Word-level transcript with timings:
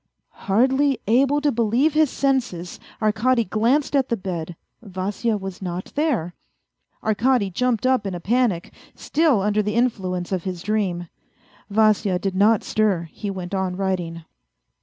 Hardly 0.49 0.99
able 1.05 1.41
to 1.41 1.51
believe 1.51 1.93
his 1.93 2.09
senses, 2.09 2.79
Arkady 3.03 3.43
glanced 3.43 3.95
at 3.95 4.09
the 4.09 4.17
bed; 4.17 4.55
Vasya 4.81 5.37
was 5.37 5.61
not 5.61 5.91
there. 5.93 6.33
Arkady 7.03 7.51
jumped 7.51 7.85
up 7.85 8.07
in 8.07 8.15
a 8.15 8.19
panic, 8.19 8.73
still 8.95 9.41
under 9.41 9.61
the 9.61 9.75
influence 9.75 10.31
of 10.31 10.43
his 10.43 10.63
dream. 10.63 11.07
Vasya 11.69 12.17
did 12.17 12.35
not 12.35 12.63
stir; 12.63 13.09
he 13.11 13.29
went 13.29 13.53
on 13.53 13.77
writing. 13.77 14.25